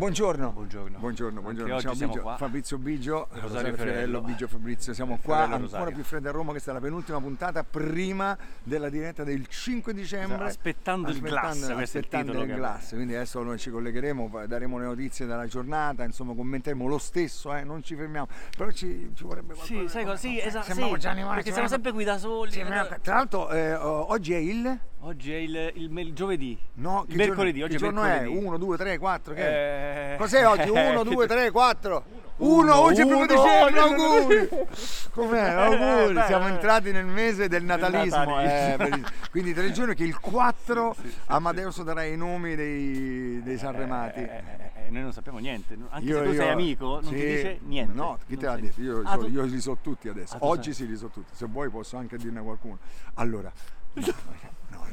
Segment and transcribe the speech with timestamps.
[0.00, 0.52] Buongiorno.
[0.52, 0.98] Buongiorno.
[0.98, 1.78] Buongiorno, buongiorno.
[1.78, 2.36] Ciao siamo Bigio, qua.
[2.38, 4.22] Fabrizio Bigio, Rosario Rosario Fiorello.
[4.22, 4.94] Bigio Fabrizio.
[4.94, 5.94] Siamo qua Fiorello ancora Rosario.
[5.94, 10.46] più freddi a Roma, questa è la penultima puntata prima della diretta del 5 dicembre.
[10.46, 12.94] Aspettando il glass, il aspettando il che glass.
[12.94, 17.54] Quindi adesso noi ci collegheremo, poi daremo le notizie della giornata, insomma commenteremo lo stesso,
[17.54, 18.26] eh, non ci fermiamo.
[18.56, 19.80] Però ci, ci vorrebbe qualcosa.
[19.82, 20.16] Sì, sai cosa?
[20.16, 20.72] Sì, esatto.
[20.72, 22.52] Sì, già animati, Perché siamo sembriamo- sempre qui da soli.
[22.52, 24.78] Sì, ma- Tra l'altro eh, oggi è il...
[25.02, 26.58] Oggi è il, il, il giovedì.
[26.74, 27.62] No, il mercoledì.
[27.62, 28.34] Oggi che è giorno mercoledì.
[28.38, 28.46] è?
[28.46, 29.89] 1, 2, 3, 4, che è?
[29.89, 30.68] Eh, Cos'è oggi?
[30.68, 32.04] 1, 2, 3, 4.
[32.40, 34.48] 1, Uno, oggi è primo dicembre, auguri!
[35.12, 35.40] Com'è?
[35.50, 36.14] Auguri!
[36.14, 36.50] beh, Siamo beh.
[36.52, 38.24] entrati nel mese del natalismo.
[38.24, 38.96] natalismo.
[38.96, 44.20] eh, quindi tre giorni che il 4 Amadeus darà i nomi dei, dei Sanremati.
[44.20, 45.76] eh, eh, eh, noi non sappiamo niente.
[45.90, 47.14] Anche Io- se tu io- sei amico, non sì.
[47.14, 47.92] ti dice niente.
[47.94, 48.80] No, chi te l'ha detto?
[48.80, 50.36] Io, Ah, so- tu- io li so tutti adesso.
[50.36, 51.32] Ah, Oggi sì li so tutti.
[51.34, 52.78] Se vuoi posso anche dirne qualcuno.
[53.16, 53.52] Allora,
[53.92, 54.02] no,
[54.70, 54.86] no, no.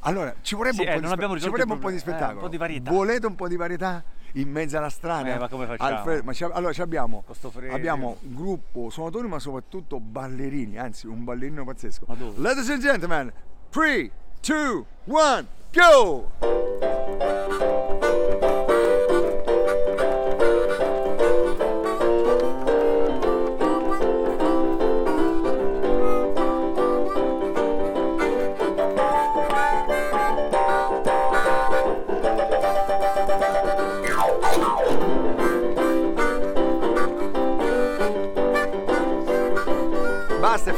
[0.00, 1.96] Allora, ci vorrebbe, Sì, un, eh, po di spe- ci vorrebbe un po' di.
[1.96, 2.34] Eh, spettacolo.
[2.36, 2.90] un po' di varietà.
[2.90, 4.04] Volete un po' di varietà?
[4.36, 5.34] In mezzo alla strada?
[5.34, 5.96] Eh, ma come facciamo?
[5.96, 7.74] Alfredo, ma allora abbiamo, freddo.
[7.74, 12.06] abbiamo gruppo suonatori ma soprattutto ballerini, anzi un ballerino pazzesco.
[12.36, 13.32] Ladies and gentlemen,
[13.70, 17.33] 3, 2, 1, go!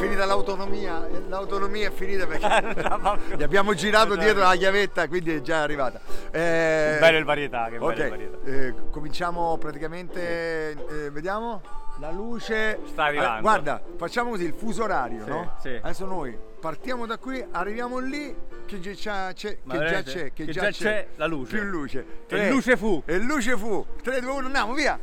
[0.06, 2.46] Finita l'autonomia, l'autonomia è finita perché
[3.36, 6.00] gli abbiamo girato dietro la chiavetta, quindi è già arrivata.
[6.30, 8.36] Eh, Bello il varietà, che bello ok, il varietà.
[8.44, 11.60] eh, cominciamo praticamente, eh, vediamo,
[11.98, 12.78] la luce...
[12.86, 13.38] Sta arrivando.
[13.38, 15.56] Eh, guarda, facciamo così, il fuso orario, Sì, no?
[15.60, 15.78] sì.
[15.82, 18.34] Adesso noi partiamo da qui, arriviamo lì,
[18.66, 21.56] che già c'è, che già c'è, che Che già c'è, c'è la luce.
[21.56, 21.98] Più luce.
[22.00, 23.02] E Tre- luce fu.
[23.06, 23.84] E luce fu.
[24.02, 24.98] 3, 2, 1, andiamo, via!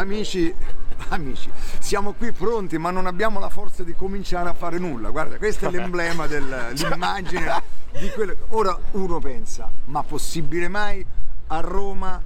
[0.00, 0.52] Amici,
[1.10, 5.10] amici, siamo qui pronti ma non abbiamo la forza di cominciare a fare nulla.
[5.10, 7.62] Guarda, questo è l'emblema dell'immagine
[8.00, 8.34] di quello.
[8.50, 11.04] Ora uno pensa, ma possibile mai
[11.48, 12.18] a Roma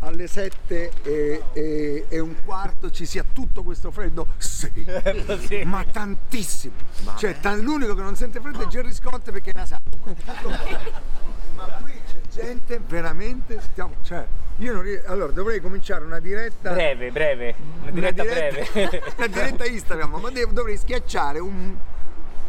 [0.00, 4.26] alle 7 e, e- e un quarto ci sia tutto questo freddo?
[4.38, 4.72] Sì,
[5.46, 5.62] Sì.
[5.62, 6.74] ma tantissimo.
[7.16, 9.90] Cioè, ta- l'unico che non sente freddo è Gerry Scott perché è nasato.
[11.54, 13.60] Ma qui c'è gente veramente.
[13.60, 14.26] Stiamo, cioè,
[14.62, 16.72] io non ries- Allora, dovrei cominciare una diretta.
[16.72, 17.54] Breve, breve.
[17.82, 19.02] Una una diretta diretta- breve.
[19.16, 21.74] una diretta Instagram, ma devo- dovrei schiacciare un,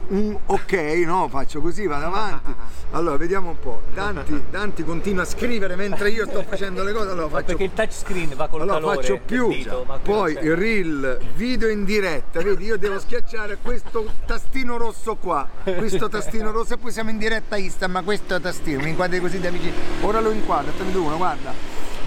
[0.09, 0.73] un ok,
[1.05, 1.27] no?
[1.29, 2.53] Faccio così, vado avanti.
[2.91, 3.81] Allora, vediamo un po'.
[3.91, 7.09] Danti, Danti continua a scrivere mentre io sto facendo le cose.
[7.09, 11.19] Allora, faccio perché il touchscreen va col allora calore faccio più, dito, poi il reel,
[11.33, 16.77] video in diretta, vedi io devo schiacciare questo tastino rosso qua, questo tastino rosso e
[16.77, 20.29] poi siamo in diretta Instagram, ma questo tastino, mi inquadri così da vicino, ora lo
[20.29, 21.51] inquadro, 3, 2, 1, guarda,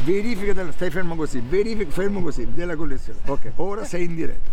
[0.06, 4.50] verifica, del, stai fermo così, verifica, fermo così, della connessione, ok, ora sei in diretta.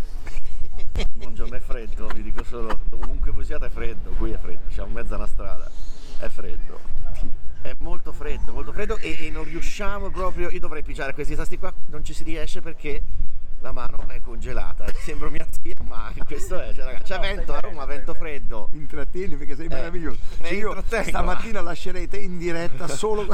[1.14, 4.90] Buongiorno, è freddo, vi dico solo, ovunque voi siate è freddo, qui è freddo, siamo
[4.90, 5.69] in mezzo alla strada,
[6.18, 6.80] è freddo.
[7.62, 11.59] È molto freddo, molto freddo e, e non riusciamo proprio, io dovrei pigiare questi tasti
[11.59, 13.02] qua, non ci si riesce perché
[13.63, 17.59] la mano è congelata, sembro mia zia, ma questo è, cioè, ragazzi, c'è vento a
[17.62, 18.68] Roma, vento freddo.
[18.74, 20.19] Intrattieni perché sei meraviglioso.
[20.41, 23.25] mi Cioè, io stamattina lascerei te in diretta solo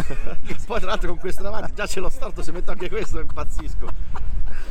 [0.65, 3.87] Poi tra l'altro con questo davanti già ce l'ho storto, se metto anche questo impazzisco.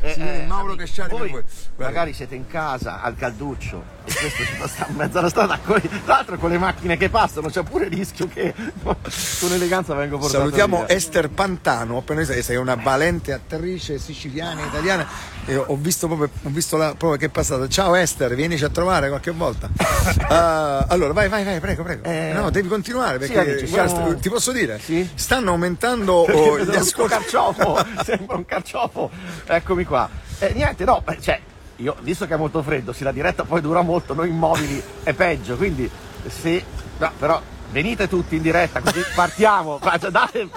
[0.01, 1.43] Eh, Sì, Mauro per voi voi.
[1.77, 5.81] Magari siete in casa al calduccio e questo ci stare in mezzo alla strada con,
[5.81, 10.19] tra l'altro con le macchine che passano c'è pure il rischio che con eleganza vengo
[10.19, 10.95] portato Salutiamo via.
[10.95, 15.07] Esther Pantano, appena sei, sei una valente attrice siciliana, italiana.
[15.51, 17.67] Ho visto proprio, ho visto la, proprio che è passata.
[17.69, 19.69] Ciao Esther, vienici a trovare qualche volta.
[20.31, 22.05] Ah, allora, vai, vai, vai, prego, prego.
[22.05, 25.09] Eh, no, devi continuare perché sì, amici, guarda, siamo- ti posso dire, Sì?
[25.15, 27.13] stanno aumentando oh, gli ascolti.
[27.13, 29.11] carciofo sembra un carciofo
[29.47, 30.09] eccomi qua
[30.39, 31.41] Eh, niente no cioè
[31.77, 35.13] io visto che è molto freddo se la diretta poi dura molto noi immobili è
[35.15, 35.89] peggio quindi
[36.27, 36.63] se
[36.99, 39.79] no, però venite tutti in diretta così partiamo
[40.11, 40.49] date,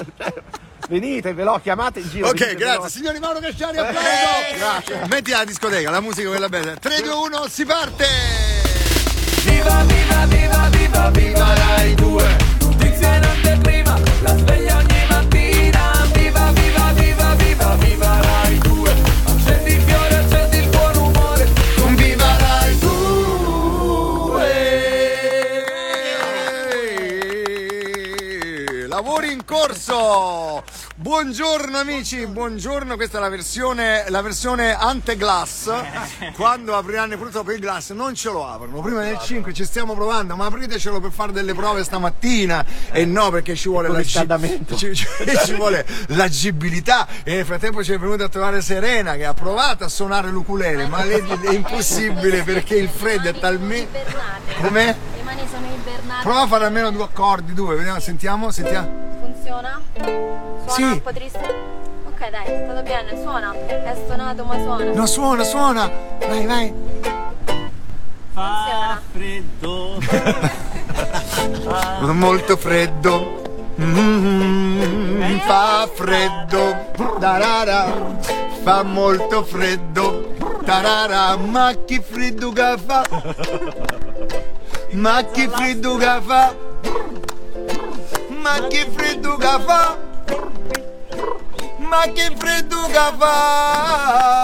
[0.92, 2.90] venite ve l'ho chiamate in giro Ok, grazie.
[2.90, 4.06] Signori Mauro Casciari, applauso.
[4.06, 5.08] Eh, grazie.
[5.08, 6.76] Metti la discoteca, la musica quella bella.
[6.76, 8.06] 3, 2, 1, si parte!
[9.44, 16.52] Viva, viva, viva, viva, viva Rai 2 Notizie in anteprima, la sveglia ogni mattina Viva,
[16.52, 18.96] viva, viva, viva, viva Rai 2
[19.26, 23.02] Accendi il fiore, accendi il buon umore Con Viva Rai 2
[28.88, 30.64] lavori in corso.
[31.12, 32.96] Buongiorno amici, buongiorno.
[32.96, 35.69] Questa è la versione, la versione ante glass.
[36.38, 38.80] Quando apriranno purtroppo il glass non ce lo aprono.
[38.80, 42.66] Prima del 5 ci stiamo provando, ma apritecelo per fare delle prove stamattina.
[42.94, 44.25] E no, perché ci vuole la ci,
[44.78, 44.96] ci-
[45.46, 47.06] ci vuole l'agibilità.
[47.24, 50.88] E nel frattempo ci è venuta a trovare Serena che ha provato a suonare l'ukulele,
[50.88, 54.06] ma lei è impossibile perché il freddo è talmente.
[54.62, 54.96] Com'è?
[55.18, 56.24] Le mani sono ibernate.
[56.24, 59.11] Prova a fare almeno due accordi, due, vediamo, sentiamo, sentiamo.
[59.51, 59.81] Funziona?
[59.98, 60.83] Suona Sì.
[60.83, 61.39] un po' triste?
[62.07, 63.51] Ok dai, è stato bene, suona.
[63.51, 64.94] È suonato ma suona.
[64.94, 65.92] No, suona, suona!
[66.19, 66.74] Vai, vai!
[68.33, 69.01] Funziona.
[69.12, 70.00] freddo.
[72.13, 73.42] Molto freddo.
[73.81, 76.86] Mm, fa freddo.
[77.19, 77.92] Tarara.
[78.63, 80.31] Fa molto freddo.
[80.63, 81.36] Tarara.
[81.36, 83.04] Ma che freddo che fa?
[84.92, 86.69] Ma che freddo che fa?
[88.42, 89.98] Ma che freddo che fa?
[91.78, 94.40] Ma che freddo che fa?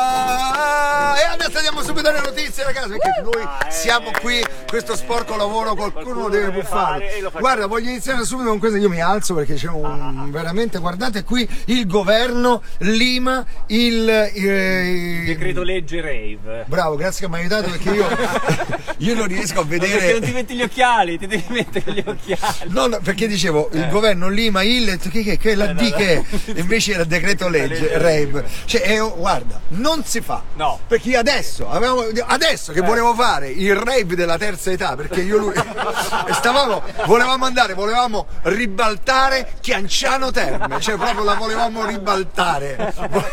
[1.18, 6.24] E adesso andiamo subito alle notizie, ragazzi, perché noi siamo qui, questo sporco lavoro qualcuno
[6.24, 7.24] lo deve fare.
[7.40, 11.48] Guarda, voglio iniziare subito con questo, io mi alzo perché c'è un veramente, guardate qui
[11.66, 16.66] il governo Lima il eh, Decreto legge rave.
[16.68, 18.08] Bravo, grazie che mi hai aiutato perché io,
[18.98, 22.04] io non riesco a Perché non ti vedere metti gli occhiali, ti devi mettere gli
[22.06, 22.70] occhiali.
[22.70, 26.24] No, no, perché dicevo il governo Lima il che, che, che la D che è?
[26.60, 30.80] Invece era decreto legge rave cioè eh, guarda non si fa No.
[30.88, 35.54] perché adesso avevamo, adesso che volevo fare il rave della terza età perché io lui
[36.31, 42.94] stavamo volevamo andare volevamo ribaltare Chianciano Terme cioè proprio la volevamo ribaltare.
[43.09, 43.25] Vo-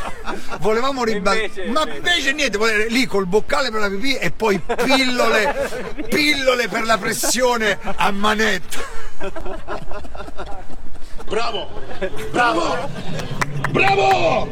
[0.61, 1.69] volevamo ribaltare.
[1.69, 5.71] ma invece niente lì col boccale per la pipì e poi pillole
[6.09, 8.79] pillole per la pressione a manetta
[11.35, 11.69] Bravo!
[12.31, 12.89] Bravo!
[13.73, 14.49] Bravo!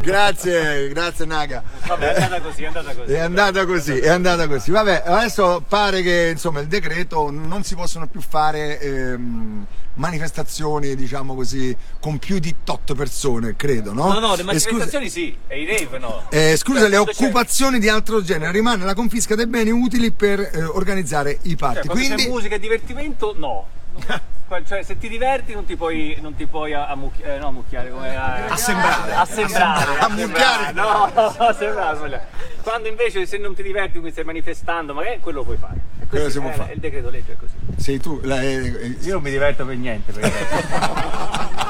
[0.00, 1.60] Grazie, grazie Naga.
[1.88, 3.12] Vabbè, è andata così, è andata così.
[3.12, 4.70] È andata così, è andata così.
[4.70, 11.34] Vabbè, adesso pare che insomma il decreto non si possono più fare ehm, manifestazioni, diciamo
[11.34, 14.12] così, con più di 8 persone, credo, no?
[14.12, 16.26] No, no, le scusa- manifestazioni sì, e i rave no.
[16.30, 19.70] eh, scusa, Cioè, le quando c'è- occupazioni di altro genere rimane la confisca dei beni
[19.72, 21.86] utili per eh, organizzare i Cioè, party.
[21.88, 23.66] quando Quindi c'è musica e divertimento, no.
[24.66, 28.16] Cioè, se ti diverti non ti puoi, non ti puoi ammucchiare, eh, no, ammucchiare, come
[28.16, 29.12] a- Assembrare.
[29.14, 29.98] Assembrare.
[30.00, 30.72] Ammucchiare.
[30.72, 32.24] No, assembrare, sbagliato.
[32.62, 35.74] Quando invece se non ti diverti, quindi stai manifestando, magari quello puoi fare.
[36.00, 36.72] È Quello così, si può eh, fare.
[36.72, 37.54] Il decreto legge è così.
[37.76, 40.10] sei tu, la- eh, eh, Io non mi diverto per niente.
[40.12, 41.68] Perché...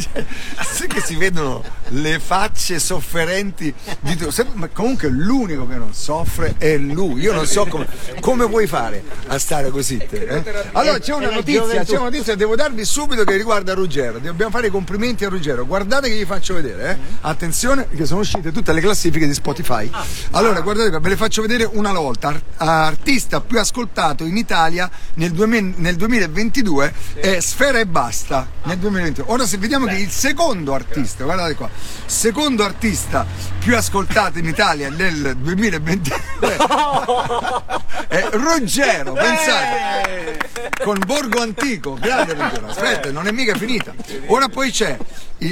[0.00, 4.30] Sai che si vedono le facce sofferenti di tu.
[4.30, 7.20] Sempre- Ma comunque l'unico che non soffre è lui.
[7.22, 7.86] Io non so come,
[8.20, 9.96] come puoi fare a stare così.
[9.98, 10.42] te, eh?
[10.72, 14.18] Allora c'è una notizia, c'è una notizia, devo darvi subito che riguarda Ruggero.
[14.18, 15.66] Dobbiamo fare i complimenti a Ruggero.
[15.66, 16.96] Guardate che vi faccio vedere, eh.
[17.22, 19.90] Attenzione, perché sono uscite tutte le classifiche di Spotify.
[20.32, 22.40] Allora, guardate ve le faccio vedere una volta.
[22.56, 28.46] Ar- artista più ascoltato in Italia nel, 2000 nel 2022 è Sfera e Basta.
[28.64, 29.32] Nel 2022.
[29.32, 31.70] Ora se vediamo che il secondo artista, guardate qua,
[32.04, 33.24] secondo artista
[33.58, 36.56] più ascoltato in Italia nel 2022
[38.08, 40.36] è Ruggero, pensate.
[40.82, 42.66] Con Borgo Antico, grande Ruggero.
[42.66, 43.94] Aspetta, non è mica finita.
[44.26, 44.98] Ora poi c'è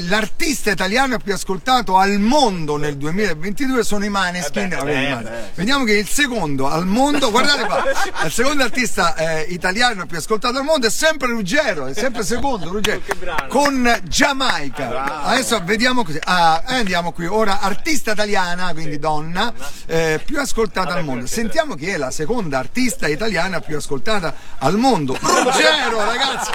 [0.08, 4.68] l'artista italiano più ascoltato al mondo nel 2022 sono i Maneskin.
[4.68, 5.50] Vabbè, i Maneskin.
[5.54, 7.84] Vediamo che il secondo al mondo, guardate qua,
[8.24, 12.70] il secondo artista eh, italiano più ascoltato al mondo è sempre Ruggero, è sempre secondo
[12.70, 13.00] Ruggero.
[13.49, 15.25] Con Giamaica.
[15.25, 16.18] Adesso vediamo così.
[16.25, 17.26] Ah, eh, andiamo qui.
[17.26, 19.52] Ora, artista italiana, quindi donna,
[19.87, 21.26] eh, più ascoltata al mondo.
[21.26, 25.16] Sentiamo chi è la seconda artista italiana più ascoltata al mondo.
[25.20, 26.50] Ruggero, ragazzi!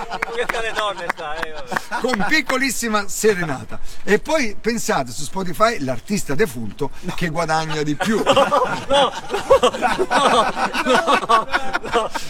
[1.42, 2.02] eh, vabbè.
[2.02, 3.80] con piccolissima serenata.
[4.04, 8.24] E poi pensate su Spotify l'artista defunto che guadagna di più.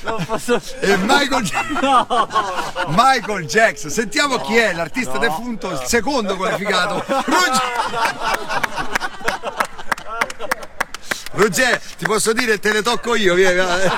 [0.04, 0.62] Non posso...
[0.82, 2.28] E Michael, Ja-
[2.88, 3.90] Michael Jackson.
[3.90, 7.06] Sentiamo chi è l'artista defunto, il secondo qualificato.
[11.32, 13.90] Ruggero, ti posso dire te le tocco io, via.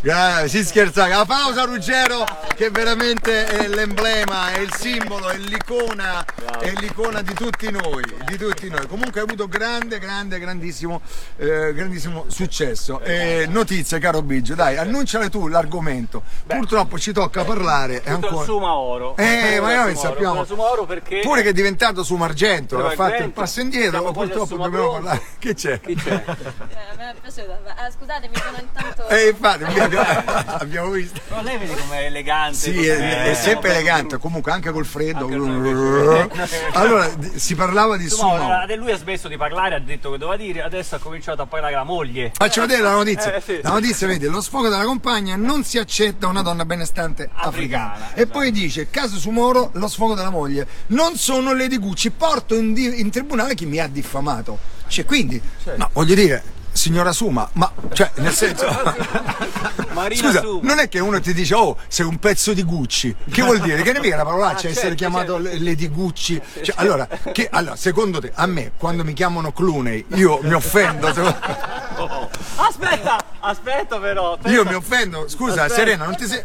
[0.00, 2.24] Gra- si scherza, la pausa Ruggero
[2.54, 6.24] che veramente è l'emblema, è il simbolo, è l'icona,
[6.58, 8.86] è l'icona di tutti noi, di tutti noi.
[8.86, 11.00] Comunque ha avuto grande, grande, grandissimo,
[11.36, 13.00] eh, grandissimo successo.
[13.00, 16.22] Eh, notizie, caro Biggio, dai, annunciale tu l'argomento.
[16.46, 18.44] Purtroppo ci tocca parlare è ancora.
[18.44, 19.16] Suma Oro.
[19.16, 20.44] Eh, ma noi Suma sappiamo.
[20.44, 21.20] Suma Oro perché...
[21.20, 24.62] Pure che è diventato su Margento, Però ha fatto il passo indietro, siamo quasi purtroppo
[24.62, 25.22] dobbiamo Suma parlare.
[25.38, 25.80] Che c'è?
[25.80, 26.12] Chi c'è?
[26.12, 27.52] Eh, a me è piaciuto.
[27.52, 29.08] Eh, scusate, mi sono intanto.
[29.08, 29.64] Eh, infatti.
[30.58, 31.20] abbiamo visto.
[31.28, 32.56] Però lei vedi com'è elegante.
[32.56, 35.26] Sì, com'è- è, è sempre eh, elegante, comunque anche col freddo.
[35.26, 36.28] Anche.
[36.72, 38.32] Allora, si parlava di sumo.
[38.32, 41.46] ora, lui ha smesso di parlare, ha detto che doveva dire, adesso ha cominciato a
[41.46, 42.32] parlare la moglie.
[42.34, 43.34] Faccio vedere la notizia.
[43.34, 43.60] Eh, sì.
[43.62, 47.92] La notizia, vedi, lo sfogo della compagna non si accetta una donna benestante africana.
[47.94, 50.66] Africana, E poi dice, caso su Moro, lo sfogo della moglie.
[50.88, 54.58] Non sono Lady Gucci, porto in, di- in tribunale chi mi ha diffamato.
[54.88, 55.40] Cioè, quindi,
[55.76, 56.42] no, voglio dire,
[56.76, 58.66] signora Suma, ma, cioè, nel senso...
[59.92, 60.60] Marina Scusa, Suma.
[60.68, 63.14] non è che uno ti dice, oh, sei un pezzo di Gucci.
[63.30, 63.80] Che vuol dire?
[63.82, 65.64] Che ne mica la parolaccia Ah, essere certo, chiamato certo.
[65.64, 66.40] Lady Gucci?
[66.62, 71.12] Cioè, allora, che, allora, secondo te, a me, quando mi chiamano Clooney, io mi offendo?
[71.14, 71.22] se-
[72.56, 74.32] Aspetta, aspetta però.
[74.34, 74.50] aspetta.
[74.50, 75.28] Io mi offendo?
[75.28, 75.74] Scusa, Aspetta.
[75.74, 76.42] Serena, non ti sei...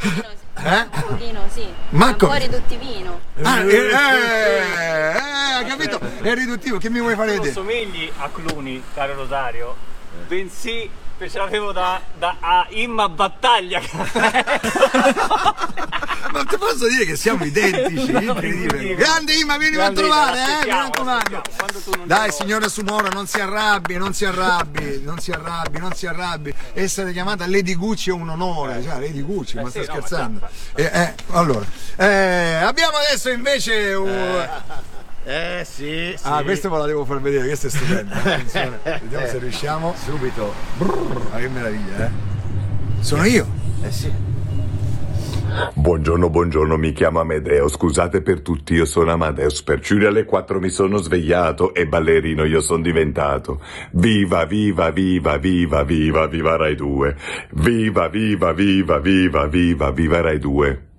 [0.63, 0.79] Eh?
[0.79, 1.65] Un pochino, sì.
[1.89, 3.19] Ma un po' riduttivino.
[3.41, 5.17] Ah, eh, eh, eh,
[5.57, 5.99] hai capito?
[6.21, 7.51] È riduttivo, che mi vuoi fare vedere?
[7.51, 9.75] somigli a Cluni, caro Rosario,
[10.27, 13.81] bensì che ce l'avevo da, da a Imma Battaglia.
[16.31, 18.95] Ma ti posso dire che siamo identici, incredibile.
[18.95, 21.41] Grande Ima, vieni a trovare, eh, mi raccomando.
[22.05, 26.53] Dai, signora Sumora, non si arrabbi, non si arrabbi, non si arrabbi, non si arrabbi.
[26.73, 29.93] Essere chiamata Lady Gucci è un onore, cioè Lady Gucci, ma Eh sta sì, no,
[29.93, 30.49] ma scherzando.
[30.75, 31.65] Eh, eh, allora,
[31.97, 34.49] eh, abbiamo adesso invece un...
[35.23, 36.27] Eh sì, sì.
[36.27, 38.13] Ah, questo ve la devo far vedere, questo è stupendo.
[38.15, 39.93] Attenzione, vediamo se riusciamo.
[39.95, 40.53] Subito.
[41.31, 42.09] Ma che meraviglia, eh?
[43.01, 43.47] Sono io.
[43.83, 44.11] Eh sì.
[45.73, 50.61] Buongiorno, buongiorno, mi chiamo Amedeo, scusate per tutti, io sono Amadeus, per Ciuri alle 4
[50.61, 53.61] mi sono svegliato e ballerino io sono diventato.
[53.91, 57.15] Viva, viva, viva, viva, viva, viva Rai 2.
[57.51, 60.90] Viva, viva, viva, viva, viva, viva Rai 2.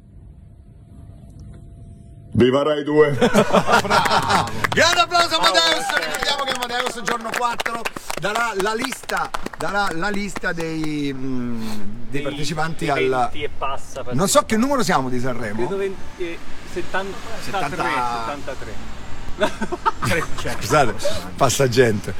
[2.34, 3.10] Viva Rai 2!
[4.72, 5.86] Grande applauso a Amadeus!
[5.96, 7.80] Ricordiamo che Amadeus giorno 4
[8.18, 11.62] darà la lista, darà la lista dei, mm,
[12.08, 13.28] dei partecipanti alla...
[13.30, 14.02] 20 e passa.
[14.12, 15.76] Non so che numero siamo di Credo Sanremo.
[15.76, 16.38] 20, eh,
[16.72, 18.91] 73, 73.
[20.58, 20.94] Scusate,
[21.36, 22.12] passa gente.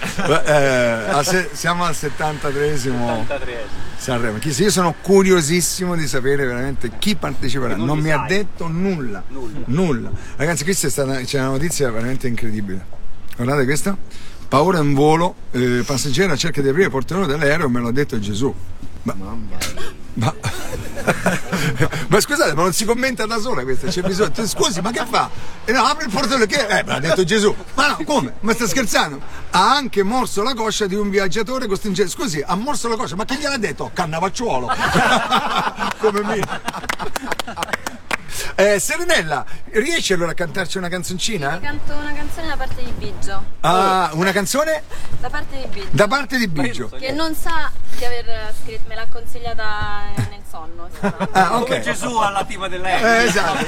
[0.45, 3.65] Eh, se- siamo al 73esimo 73.
[3.97, 4.39] Sanremo.
[4.39, 7.77] Chi- Io sono curiosissimo di sapere veramente chi parteciperà.
[7.77, 8.29] Non Non mi ha sai.
[8.29, 9.23] detto nulla.
[9.67, 10.11] Nulla.
[10.37, 12.85] Ragazzi, questa è stata c'è una notizia veramente incredibile.
[13.37, 13.97] Guardate questa.
[14.49, 18.55] Paura in volo, eh, passeggera cerca di aprire il portellone dell'aereo, me l'ha detto Gesù.
[19.05, 19.15] Ma,
[20.15, 20.35] ma,
[22.09, 24.33] ma scusate, ma non si commenta da sola questa, c'è bisogno.
[24.47, 25.29] Scusi, ma che fa?
[25.65, 26.67] E no, apri il portellone che.
[26.67, 27.55] Eh, me l'ha detto Gesù.
[27.75, 28.35] Ma no, come?
[28.41, 29.21] Ma sta scherzando?
[29.51, 32.11] Ha anche morso la coscia di un viaggiatore costringente.
[32.11, 33.91] Scusi, ha morso la coscia, ma che gliel'ha detto?
[33.93, 34.69] Cannavacciuolo.
[35.99, 36.41] come me.
[38.55, 41.59] Eh, Serenella, riesci allora a cantarci una canzoncina?
[41.59, 43.45] Canto una canzone da parte di Biggio.
[43.61, 44.83] Ah, una canzone
[45.21, 45.89] Da parte di Biggio.
[45.91, 46.89] da parte di Biggio.
[46.89, 50.62] Che non sa di aver scritto, me l'ha consigliata nel sonno.
[51.33, 51.81] Ah, Come ok.
[51.81, 53.07] Gesù alla tipa dell'aereo.
[53.21, 53.67] Eh, esatto.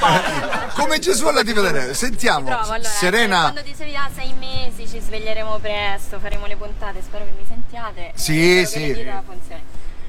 [0.75, 2.45] Come Gesù alla TV del Sentiamo.
[2.47, 3.41] Provo, allora, Serena.
[3.51, 8.11] Quando dicevi ah, sei mesi ci sveglieremo presto, faremo le puntate, spero che mi sentiate.
[8.15, 8.93] Sì, Eh, sì.
[8.93, 9.61] che funzioni.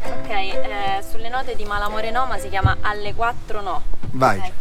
[0.04, 3.82] Ok, eh, sulle note di Malamore no, ma si chiama Alle 4 no.
[4.12, 4.38] Vai.
[4.38, 4.52] Ok.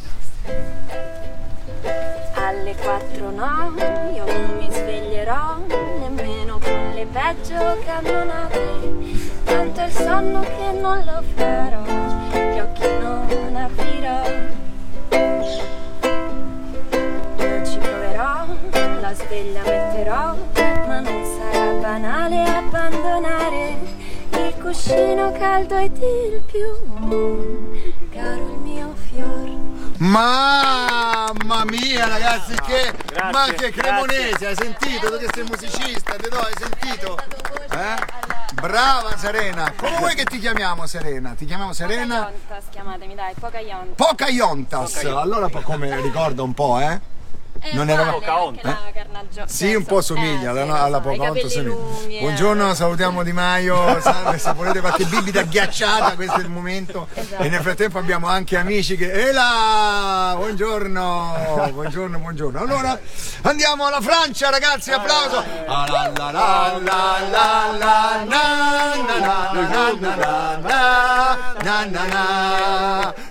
[2.35, 3.73] Alle 4 no,
[4.13, 5.57] io non mi sveglierò
[5.99, 8.83] nemmeno con le peggio cannonate.
[9.43, 11.81] Tanto il sonno che non lo farò,
[12.55, 14.23] gli occhi non aprirò.
[17.37, 18.45] Io ci proverò,
[19.01, 20.37] la sveglia metterò,
[20.87, 23.77] ma non sarà banale abbandonare
[24.31, 29.49] il cuscino caldo ed il più caro il mio fior.
[29.97, 34.47] Mamma mia ragazzi che grazie, ma che cremonese grazie.
[34.47, 37.17] hai sentito tu che sei musicista te do hai sentito
[37.71, 38.34] eh?
[38.67, 39.71] Brava Serena.
[39.75, 41.33] Come vuoi che ti chiamiamo Serena?
[41.35, 42.15] Ti chiamiamo Serena?
[42.15, 43.95] Pocahontas, chiamatemi dai, Pocahontas.
[43.95, 47.13] Pocahontas allora come ricorda un po' eh
[47.67, 50.99] Eh, non era- uguale, Pocahontas, la carnaggio- Sì, un po' somiglia, eh, alla, sì, alla
[50.99, 52.17] Pocahontas somiglia.
[52.17, 52.19] eh.
[52.19, 57.07] Buongiorno, salutiamo Di Maio, salve, se volete qualche bibita ghiacciata, questo è il momento.
[57.13, 57.41] Esatto.
[57.41, 59.11] E nel frattempo abbiamo anche amici che...
[59.11, 60.33] Ela!
[60.37, 62.59] Buongiorno, buongiorno, buongiorno.
[62.59, 62.99] Allora,
[63.41, 65.43] andiamo alla Francia, ragazzi, applauso!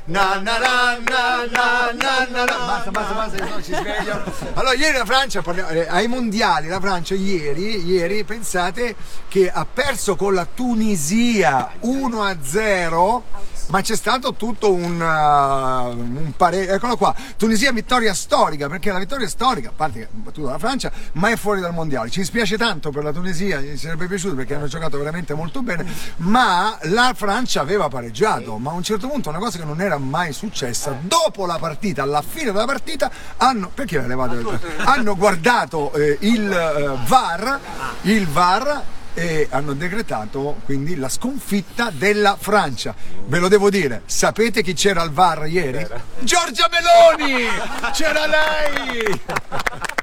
[0.07, 2.57] Na, na, na, na, na, na, na, na.
[2.67, 4.23] Basta, basta, basta, sennò ci sveglio.
[4.53, 8.97] Allora, ieri la Francia, eh, ai mondiali, la Francia ieri, ieri, pensate
[9.29, 13.25] che ha perso con la Tunisia 1 a 0
[13.69, 16.75] ma c'è stato tutto un, uh, un parere.
[16.75, 20.59] Eccolo qua, Tunisia vittoria storica, perché la vittoria storica, a parte che ha battuto la
[20.59, 22.11] Francia, ma è fuori dal mondiale.
[22.11, 25.87] Ci dispiace tanto per la Tunisia, gli sarebbe piaciuto perché hanno giocato veramente molto bene,
[26.17, 29.99] ma la Francia aveva pareggiato, ma a un certo punto una cosa che non era
[29.99, 34.59] mai successa, dopo la partita, alla fine della partita, hanno, perché l'hai levato?
[34.85, 37.61] hanno guardato eh, il eh, VAR,
[38.03, 38.83] il VAR
[39.15, 42.95] e hanno decretato quindi la sconfitta della Francia.
[43.27, 45.87] Ve lo devo dire, sapete chi c'era al VAR ieri?
[46.21, 47.47] Giorgia Meloni!
[47.93, 49.21] C'era lei!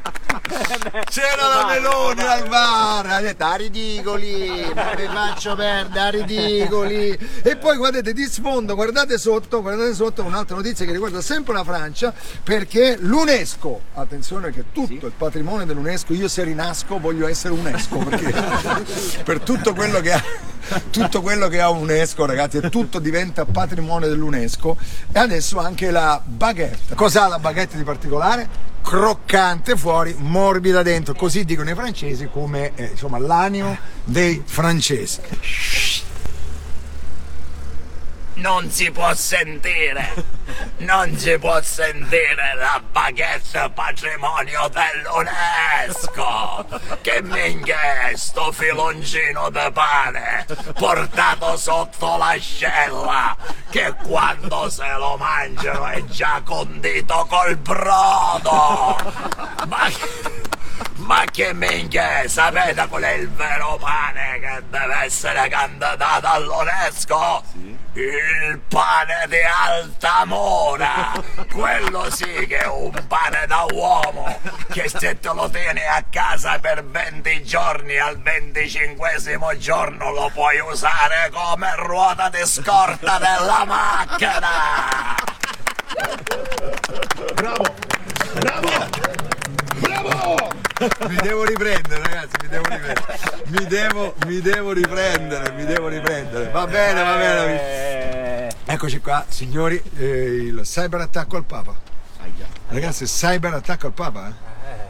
[1.05, 7.17] C'era la Meloni al VAR, ha detto "Ah, ridicoli, vi faccio perdere, ah, ridicoli.
[7.41, 11.63] E poi guardate di sfondo, guardate sotto, guardate sotto un'altra notizia che riguarda sempre la
[11.63, 17.98] Francia, perché l'UNESCO, attenzione che tutto il patrimonio dell'UNESCO, io se rinasco voglio essere UNESCO,
[17.98, 18.34] perché
[19.24, 20.24] per tutto quello che ha
[20.89, 24.77] tutto quello che ha UNESCO ragazzi tutto diventa patrimonio dell'UNESCO.
[25.12, 26.96] E adesso anche la baguette.
[26.96, 28.71] Cos'ha la baguette di particolare?
[28.82, 35.22] Croccante fuori, morbida dentro, così dicono i francesi come eh, insomma l'animo dei francesi.
[38.41, 40.15] Non si può sentire,
[40.77, 46.65] non si può sentire la baguette patrimonio dell'UNESCO.
[47.01, 53.38] Che minchia è sto filoncino di pane portato sotto l'ascella
[53.69, 58.98] che quando se lo mangiano è già condito col brodo.
[59.67, 59.88] Ma...
[61.12, 62.25] Ma che minchia?
[62.25, 67.44] Sapete qual è il vero pane che deve essere candidato all'UNESCO?
[67.91, 69.36] Il pane di
[69.68, 71.12] Altamura!
[71.51, 74.39] Quello sì che è un pane da uomo!
[74.72, 80.62] Che se te lo tieni a casa per 20 giorni al 25 giorno lo puoi
[80.62, 85.20] usare come ruota di scorta della macchina!
[91.08, 93.20] Mi devo riprendere ragazzi, mi devo riprendere.
[93.48, 96.50] Mi devo, mi devo riprendere, mi devo riprendere.
[96.50, 98.48] Va bene, va bene.
[98.48, 101.75] Eh, Eccoci qua, signori, eh, il cyber attacco al Papa.
[102.70, 104.27] Ragazzi, cyber attacco al Papa?
[104.29, 104.50] eh?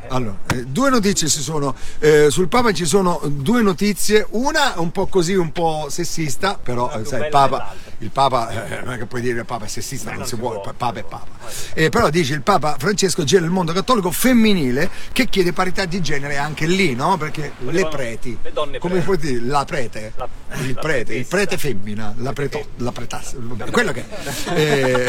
[0.10, 1.76] Allora, eh, due notizie ci sono.
[2.00, 4.26] eh, sul Papa ci sono due notizie.
[4.32, 7.74] Una un po' così, un po' sessista, però eh, sai, il Papa.
[8.02, 10.34] Il Papa eh, non è che puoi dire il Papa è sessista, non, non si
[10.36, 11.28] si può, Papa è Papa.
[11.74, 16.02] Eh, però dice il Papa Francesco gira il mondo cattolico femminile che chiede parità di
[16.02, 17.18] genere anche lì, no?
[17.18, 21.14] Perché le Volevano- preti, le donne come puoi dire, la prete, La- il la prete,
[21.14, 23.36] il prete femmina, la preto, la pretassa,
[23.72, 24.54] quello che è.
[24.56, 25.06] Eh,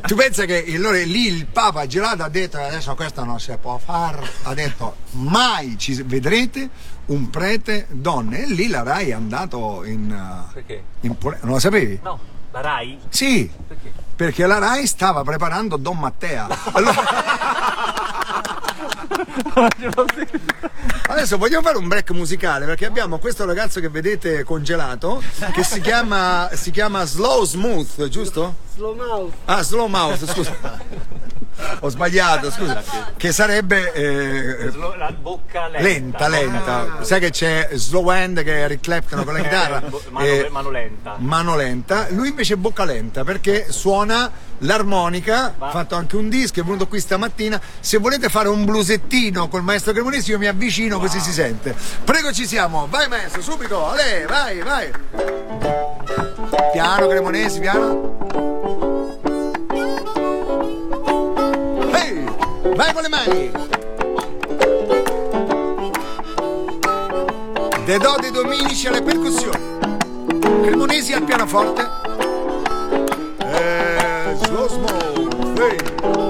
[0.06, 3.78] tu pensa che allora lì il Papa girato ha detto adesso questo non si può
[3.78, 6.68] fare, ha detto mai ci vedrete
[7.06, 10.82] un prete donne e lì la Rai è andato in, uh, Perché?
[11.00, 11.98] in non lo sapevi?
[12.02, 12.18] No,
[12.50, 12.98] la Rai?
[13.08, 13.92] Sì, Perché?
[14.16, 16.46] perché la Rai stava preparando Don Mattea.
[16.72, 17.52] Allora-
[21.06, 25.80] Adesso vogliamo fare un break musicale perché abbiamo questo ragazzo che vedete congelato che si
[25.80, 28.54] chiama, si chiama Slow Smooth, giusto?
[28.74, 29.32] Slow Mouth.
[29.44, 30.52] Ah, Slow Mouth, scusa.
[31.80, 32.82] Ho sbagliato, scusa.
[33.16, 36.82] Che sarebbe eh, La bocca lenta, lenta.
[36.84, 37.04] lenta.
[37.04, 39.80] Sai che c'è Slow Hand che è Eric Clapton con la chitarra?
[39.80, 41.14] Bo- mano- Eh, mano lenta.
[41.18, 42.06] Mano lenta.
[42.10, 46.86] Lui invece è bocca lenta perché suona l'armonica, ha fatto anche un disco, è venuto
[46.86, 47.60] qui stamattina.
[47.80, 51.74] Se volete fare un blusettino col maestro Cremonesi io mi avvicino così si sente.
[52.04, 54.90] Prego ci siamo, vai maestro, subito, Ale, vai, vai.
[56.72, 58.53] Piano Cremonesi, piano.
[62.74, 63.50] Vai con le mani.
[67.84, 69.78] De dodi dominici alle percussioni.
[70.62, 71.88] Cremonesi al pianoforte.
[73.38, 76.23] E slow smoke.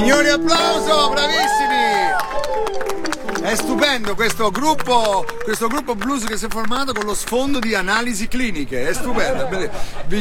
[0.00, 2.08] Signori, applauso, bravissimi!
[3.42, 7.74] È stupendo questo gruppo, questo gruppo blues che si è formato con lo sfondo di
[7.74, 9.46] analisi cliniche, è stupendo.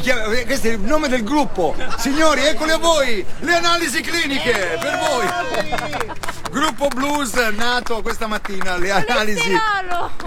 [0.02, 1.76] chiamo- questo è il nome del gruppo.
[1.98, 5.28] Signori, eccole a voi, le analisi cliniche per voi.
[6.52, 9.54] Gruppo blues nato questa mattina, le analisi.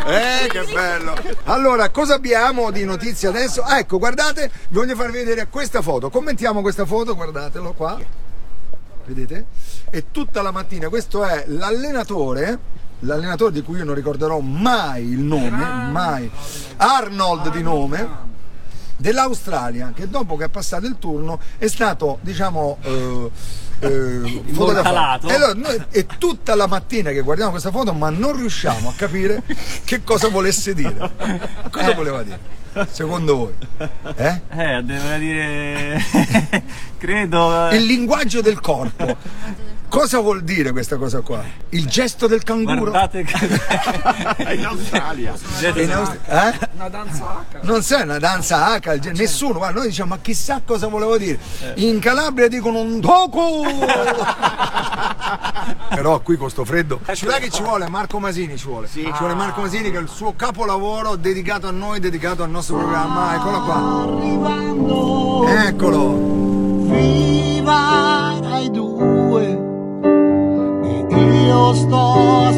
[0.06, 1.14] Eh, che bello!
[1.44, 3.60] Allora, cosa abbiamo di notizie adesso?
[3.60, 6.08] Ah, ecco, guardate, voglio farvi vedere questa foto.
[6.08, 7.98] Commentiamo questa foto, guardatelo qua
[9.06, 9.46] vedete?
[9.90, 15.18] E tutta la mattina, questo è l'allenatore l'allenatore di cui io non ricorderò mai il
[15.18, 15.50] nome,
[15.90, 16.30] mai,
[16.76, 18.08] Arnold di nome,
[18.96, 23.30] dell'Australia, che dopo che è passato il turno è stato, diciamo, eh,
[23.80, 25.28] eh, fotografato.
[25.28, 28.92] E, allora noi- e tutta la mattina che guardiamo questa foto, ma non riusciamo a
[28.96, 29.42] capire
[29.84, 31.10] che cosa volesse dire.
[31.70, 32.60] Cosa voleva dire?
[32.90, 33.54] Secondo voi?
[34.16, 34.40] Eh?
[34.50, 36.02] Eh, devo dire.
[36.98, 37.68] Credo.
[37.70, 39.16] eh, Il linguaggio del corpo.
[39.92, 41.44] Cosa vuol dire questa cosa qua?
[41.68, 42.92] Il gesto del canguro?
[42.92, 43.36] Guardate che.
[44.56, 45.34] in Australia.
[45.74, 46.58] In Aust- eh?
[46.76, 47.58] Una danza H.
[47.60, 51.38] Non sai una danza H, gen- nessuno, guarda, noi diciamo ma chissà cosa volevo dire.
[51.74, 53.64] In Calabria dicono un doku!
[55.94, 57.00] Però qui con sto freddo.
[57.12, 57.86] Ci vuole che ci vuole?
[57.90, 58.88] Marco Masini ci vuole.
[58.88, 62.78] Ci vuole Marco Masini che è il suo capolavoro dedicato a noi, dedicato al nostro
[62.78, 63.34] programma.
[63.34, 63.60] Eccolo
[65.42, 65.66] qua.
[65.66, 66.30] Eccolo.
[66.94, 69.61] Viva Rai 2
[71.52, 72.52] e io sto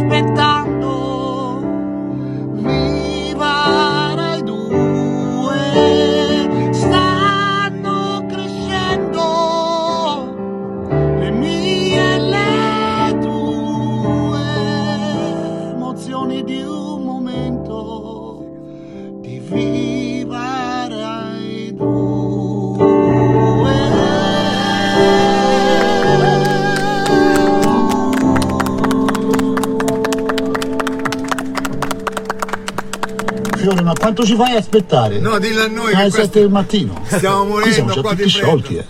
[34.35, 35.19] ci fai aspettare?
[35.19, 37.05] No, dillo a noi Alle che 7 questo- del mattino.
[37.07, 38.77] Stiamo Qui siamo morendo già qua tutti di sciolti.
[38.77, 38.87] eh.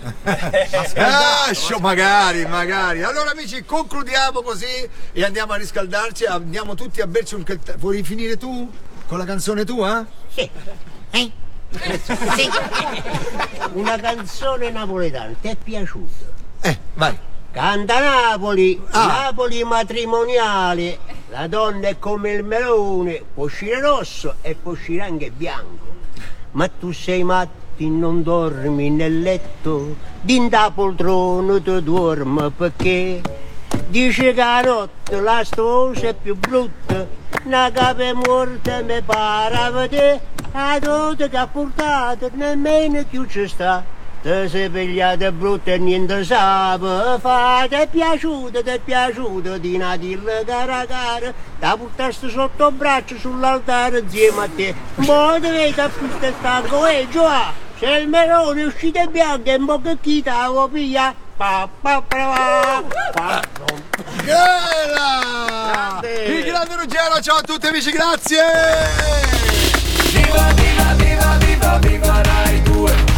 [1.01, 3.03] Ah, magari, magari.
[3.03, 4.65] Allora amici, concludiamo così
[5.13, 7.75] e andiamo a riscaldarci, andiamo tutti a berci un caffè.
[7.77, 8.69] Vuoi finire tu
[9.07, 10.05] con la canzone tua?
[10.33, 10.49] Sì.
[11.11, 11.31] Eh?
[12.35, 12.49] Sì.
[13.73, 16.25] Una canzone napoletana, ti è piaciuta?
[16.61, 17.17] Eh, vai.
[17.51, 19.05] Canta Napoli, Ah.
[19.05, 20.97] Napoli matrimoniale,
[21.29, 25.93] la donna è come il melone, può uscire rosso e può uscire anche bianco.
[26.51, 33.21] Ma tu sei matti, non dormi nel letto, dinda poltrona tu dormi perché
[33.87, 37.07] dice che la notte la storia è più brutta,
[37.43, 40.21] una capa morta mi pare a vedere,
[40.53, 43.94] la dote che ha portato nemmeno più ci sta.
[44.25, 49.77] Te sei pigliata brutta e niente sape fa, ti è piaciuto, ti è piaciuto, di
[49.77, 54.73] Natille cara cara, da portasti sotto braccio sull'altare insieme a te.
[54.95, 59.59] Mo ti vedi a questo stanco, e Gioà, se il melone è uscito bianco e
[59.59, 62.81] mo che chi t'avevo piglia, pa pa pa
[63.13, 63.41] pa pa.
[66.25, 68.41] Il grande Ruggero, ciao a tutti amici, grazie!
[70.11, 73.14] Viva, viva, viva, viva, viva Rai 2